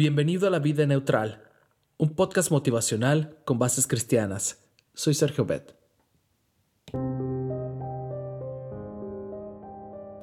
Bienvenido 0.00 0.46
a 0.46 0.50
La 0.50 0.60
Vida 0.60 0.86
Neutral, 0.86 1.42
un 1.98 2.14
podcast 2.14 2.50
motivacional 2.50 3.36
con 3.44 3.58
bases 3.58 3.86
cristianas. 3.86 4.56
Soy 4.94 5.12
Sergio 5.12 5.44
Bet. 5.44 5.74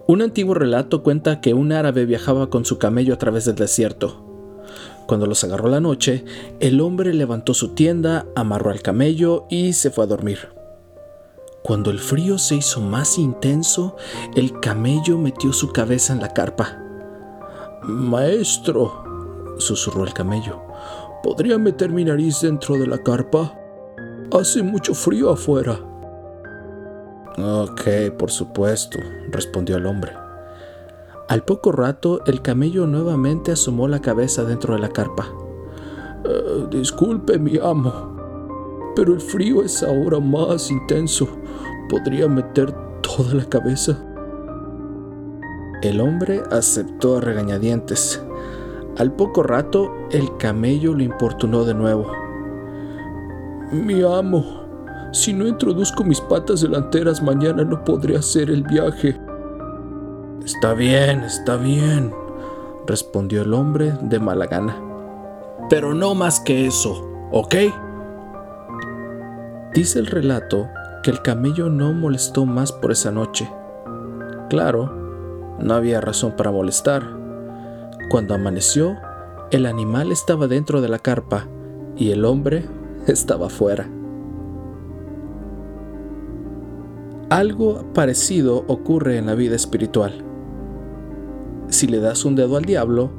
Un 0.07 0.23
antiguo 0.23 0.55
relato 0.55 1.03
cuenta 1.03 1.41
que 1.41 1.53
un 1.53 1.71
árabe 1.71 2.05
viajaba 2.05 2.49
con 2.49 2.65
su 2.65 2.79
camello 2.79 3.13
a 3.13 3.19
través 3.19 3.45
del 3.45 3.53
desierto. 3.53 4.65
Cuando 5.05 5.27
los 5.27 5.43
agarró 5.43 5.69
la 5.69 5.79
noche, 5.79 6.25
el 6.59 6.81
hombre 6.81 7.13
levantó 7.13 7.53
su 7.53 7.75
tienda, 7.75 8.25
amarró 8.35 8.71
al 8.71 8.81
camello 8.81 9.45
y 9.47 9.73
se 9.73 9.91
fue 9.91 10.05
a 10.05 10.07
dormir. 10.07 10.39
Cuando 11.61 11.91
el 11.91 11.99
frío 11.99 12.39
se 12.39 12.55
hizo 12.55 12.81
más 12.81 13.19
intenso, 13.19 13.95
el 14.35 14.59
camello 14.59 15.19
metió 15.19 15.53
su 15.53 15.71
cabeza 15.71 16.13
en 16.13 16.21
la 16.21 16.33
carpa. 16.33 16.79
Maestro, 17.83 19.06
susurró 19.59 20.03
el 20.03 20.13
camello, 20.13 20.61
¿podría 21.23 21.57
meter 21.57 21.89
mi 21.89 22.03
nariz 22.03 22.41
dentro 22.41 22.75
de 22.77 22.87
la 22.87 22.97
carpa? 22.97 23.57
Hace 24.31 24.63
mucho 24.63 24.93
frío 24.93 25.31
afuera. 25.31 25.79
Ok, 27.37 27.81
por 28.17 28.31
supuesto, 28.31 28.99
respondió 29.31 29.77
el 29.77 29.85
hombre. 29.85 30.11
Al 31.29 31.43
poco 31.43 31.71
rato, 31.71 32.21
el 32.25 32.41
camello 32.41 32.87
nuevamente 32.87 33.51
asomó 33.51 33.87
la 33.87 33.99
cabeza 33.99 34.43
dentro 34.43 34.73
de 34.73 34.79
la 34.79 34.89
carpa. 34.89 35.27
Eh, 36.23 36.67
disculpe, 36.71 37.37
mi 37.37 37.57
amo, 37.57 38.91
pero 38.95 39.13
el 39.13 39.21
frío 39.21 39.61
es 39.61 39.83
ahora 39.83 40.19
más 40.19 40.71
intenso. 40.71 41.27
¿Podría 41.89 42.27
meter 42.27 42.73
toda 43.01 43.33
la 43.33 43.45
cabeza? 43.45 44.03
El 45.83 46.01
hombre 46.01 46.41
aceptó 46.49 47.17
a 47.17 47.21
regañadientes. 47.21 48.21
Al 48.97 49.11
poco 49.11 49.43
rato, 49.43 49.93
el 50.09 50.37
camello 50.37 50.95
lo 50.95 51.03
importunó 51.03 51.65
de 51.65 51.75
nuevo. 51.75 52.11
Mi 53.71 54.01
amo, 54.01 54.43
si 55.11 55.33
no 55.33 55.45
introduzco 55.45 56.03
mis 56.03 56.19
patas 56.19 56.61
delanteras 56.61 57.21
mañana 57.21 57.63
no 57.63 57.83
podré 57.83 58.17
hacer 58.17 58.49
el 58.49 58.63
viaje. 58.63 59.15
Está 60.43 60.73
bien, 60.73 61.19
está 61.19 61.57
bien, 61.57 62.11
respondió 62.87 63.43
el 63.43 63.53
hombre 63.53 63.93
de 64.01 64.19
mala 64.19 64.47
gana. 64.47 64.75
Pero 65.69 65.93
no 65.93 66.15
más 66.15 66.39
que 66.39 66.65
eso, 66.65 67.07
¿ok? 67.31 67.55
Dice 69.75 69.99
el 69.99 70.07
relato 70.07 70.69
que 71.03 71.11
el 71.11 71.21
camello 71.21 71.69
no 71.69 71.93
molestó 71.93 72.47
más 72.47 72.71
por 72.71 72.91
esa 72.91 73.11
noche. 73.11 73.47
Claro, 74.49 74.91
no 75.59 75.75
había 75.75 76.01
razón 76.01 76.31
para 76.31 76.51
molestar 76.51 77.16
cuando 78.09 78.33
amaneció, 78.33 78.97
el 79.51 79.65
animal 79.65 80.11
estaba 80.11 80.47
dentro 80.47 80.81
de 80.81 80.89
la 80.89 80.99
carpa 80.99 81.47
y 81.95 82.11
el 82.11 82.25
hombre 82.25 82.65
estaba 83.07 83.49
fuera. 83.49 83.89
Algo 87.29 87.83
parecido 87.93 88.63
ocurre 88.67 89.17
en 89.17 89.25
la 89.25 89.35
vida 89.35 89.55
espiritual. 89.55 90.23
Si 91.69 91.87
le 91.87 91.99
das 91.99 92.23
un 92.23 92.35
dedo 92.35 92.55
al 92.55 92.63
diablo, 92.63 93.11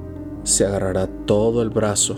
se 0.44 0.64
agarrará 0.64 1.06
todo 1.26 1.60
el 1.60 1.68
brazo. 1.68 2.14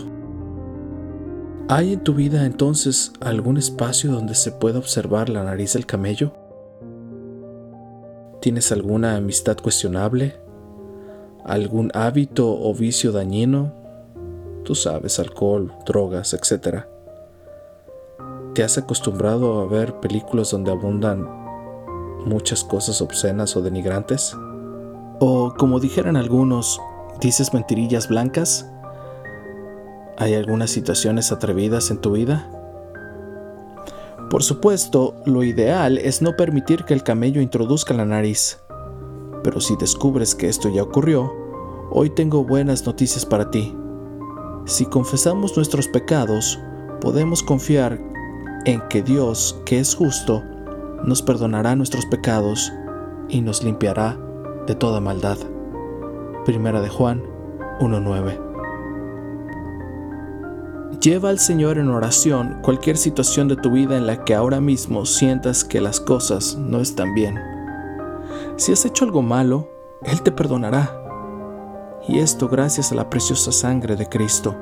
¿Hay 1.67 1.93
en 1.93 2.03
tu 2.03 2.13
vida 2.13 2.45
entonces 2.45 3.11
algún 3.19 3.57
espacio 3.57 4.11
donde 4.11 4.35
se 4.35 4.51
pueda 4.51 4.79
observar 4.79 5.29
la 5.29 5.43
nariz 5.43 5.73
del 5.73 5.85
camello? 5.85 6.33
¿Tienes 8.41 8.71
alguna 8.71 9.17
amistad 9.17 9.57
cuestionable? 9.57 10.39
Algún 11.45 11.91
hábito 11.93 12.49
o 12.49 12.73
vicio 12.73 13.11
dañino, 13.11 13.73
tú 14.63 14.75
sabes, 14.75 15.19
alcohol, 15.19 15.73
drogas, 15.85 16.33
etc. 16.33 16.85
¿Te 18.53 18.63
has 18.63 18.77
acostumbrado 18.77 19.61
a 19.61 19.65
ver 19.65 19.99
películas 19.99 20.51
donde 20.51 20.71
abundan 20.71 21.27
muchas 22.25 22.63
cosas 22.63 23.01
obscenas 23.01 23.55
o 23.55 23.61
denigrantes? 23.61 24.35
O 25.19 25.53
como 25.57 25.79
dijeran 25.79 26.15
algunos, 26.15 26.79
dices 27.19 27.53
mentirillas 27.53 28.07
blancas? 28.07 28.69
¿Hay 30.17 30.35
algunas 30.35 30.69
situaciones 30.69 31.31
atrevidas 31.31 31.91
en 31.91 31.99
tu 31.99 32.11
vida? 32.11 32.49
Por 34.29 34.43
supuesto, 34.43 35.15
lo 35.25 35.43
ideal 35.43 35.97
es 35.97 36.21
no 36.21 36.37
permitir 36.37 36.85
que 36.85 36.93
el 36.93 37.03
camello 37.03 37.41
introduzca 37.41 37.93
la 37.93 38.05
nariz. 38.05 38.60
Pero 39.43 39.59
si 39.59 39.75
descubres 39.75 40.35
que 40.35 40.47
esto 40.47 40.69
ya 40.69 40.83
ocurrió, 40.83 41.33
hoy 41.89 42.09
tengo 42.09 42.43
buenas 42.43 42.85
noticias 42.85 43.25
para 43.25 43.49
ti. 43.51 43.75
Si 44.65 44.85
confesamos 44.85 45.55
nuestros 45.55 45.87
pecados, 45.87 46.59
podemos 46.99 47.41
confiar 47.41 47.99
en 48.65 48.81
que 48.89 49.01
Dios, 49.01 49.59
que 49.65 49.79
es 49.79 49.95
justo, 49.95 50.43
nos 51.03 51.21
perdonará 51.21 51.75
nuestros 51.75 52.05
pecados 52.05 52.71
y 53.29 53.41
nos 53.41 53.63
limpiará 53.63 54.19
de 54.67 54.75
toda 54.75 54.99
maldad. 54.99 55.37
Primera 56.45 56.81
de 56.81 56.89
Juan 56.89 57.23
1.9 57.79 58.51
Lleva 61.01 61.29
al 61.29 61.39
Señor 61.39 61.79
en 61.79 61.89
oración 61.89 62.59
cualquier 62.61 62.95
situación 62.95 63.47
de 63.47 63.55
tu 63.55 63.71
vida 63.71 63.97
en 63.97 64.05
la 64.05 64.23
que 64.23 64.35
ahora 64.35 64.61
mismo 64.61 65.07
sientas 65.07 65.63
que 65.63 65.81
las 65.81 65.99
cosas 65.99 66.55
no 66.57 66.79
están 66.79 67.15
bien. 67.15 67.50
Si 68.61 68.71
has 68.71 68.85
hecho 68.85 69.05
algo 69.05 69.23
malo, 69.23 69.67
Él 70.03 70.21
te 70.21 70.31
perdonará. 70.31 70.95
Y 72.07 72.19
esto 72.19 72.47
gracias 72.47 72.91
a 72.91 72.95
la 72.95 73.09
preciosa 73.09 73.51
sangre 73.51 73.95
de 73.95 74.07
Cristo. 74.07 74.55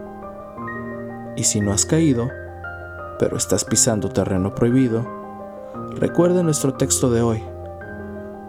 Y 1.35 1.43
si 1.43 1.59
no 1.59 1.73
has 1.73 1.85
caído, 1.85 2.29
pero 3.19 3.35
estás 3.35 3.65
pisando 3.65 4.07
terreno 4.07 4.55
prohibido, 4.55 5.05
recuerda 5.97 6.43
nuestro 6.43 6.75
texto 6.75 7.11
de 7.11 7.21
hoy. 7.21 7.43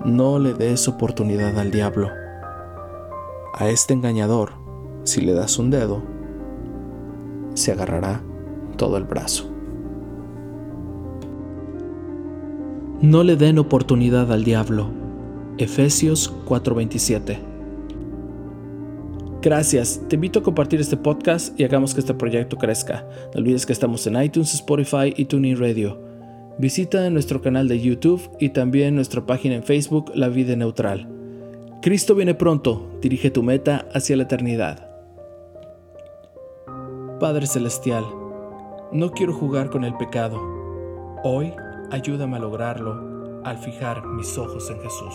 No 0.04 0.38
le 0.38 0.54
des 0.54 0.86
oportunidad 0.86 1.58
al 1.58 1.72
diablo. 1.72 2.10
A 3.52 3.70
este 3.70 3.92
engañador, 3.92 4.52
si 5.02 5.20
le 5.20 5.32
das 5.32 5.58
un 5.58 5.70
dedo, 5.70 6.00
se 7.54 7.72
agarrará 7.72 8.20
todo 8.76 8.96
el 8.98 9.02
brazo. 9.02 9.50
No 13.00 13.24
le 13.24 13.34
den 13.34 13.58
oportunidad 13.58 14.30
al 14.30 14.44
diablo. 14.44 14.99
Efesios 15.60 16.32
4:27. 16.46 17.38
Gracias, 19.42 20.00
te 20.08 20.14
invito 20.14 20.38
a 20.38 20.42
compartir 20.42 20.80
este 20.80 20.96
podcast 20.96 21.58
y 21.60 21.64
hagamos 21.64 21.92
que 21.92 22.00
este 22.00 22.14
proyecto 22.14 22.56
crezca. 22.56 23.06
No 23.34 23.40
olvides 23.40 23.66
que 23.66 23.74
estamos 23.74 24.06
en 24.06 24.22
iTunes, 24.22 24.54
Spotify 24.54 25.12
y 25.14 25.26
TuneIn 25.26 25.58
Radio. 25.58 26.00
Visita 26.58 27.10
nuestro 27.10 27.42
canal 27.42 27.68
de 27.68 27.78
YouTube 27.78 28.22
y 28.40 28.50
también 28.50 28.94
nuestra 28.94 29.26
página 29.26 29.54
en 29.54 29.62
Facebook, 29.62 30.10
La 30.14 30.28
Vida 30.30 30.56
Neutral. 30.56 31.06
Cristo 31.82 32.14
viene 32.14 32.34
pronto, 32.34 32.98
dirige 33.02 33.30
tu 33.30 33.42
meta 33.42 33.86
hacia 33.92 34.16
la 34.16 34.22
eternidad. 34.22 34.88
Padre 37.18 37.46
Celestial, 37.46 38.06
no 38.92 39.10
quiero 39.10 39.34
jugar 39.34 39.68
con 39.68 39.84
el 39.84 39.94
pecado. 39.98 40.40
Hoy 41.22 41.52
ayúdame 41.90 42.38
a 42.38 42.40
lograrlo 42.40 43.42
al 43.44 43.58
fijar 43.58 44.06
mis 44.06 44.38
ojos 44.38 44.70
en 44.70 44.80
Jesús. 44.80 45.14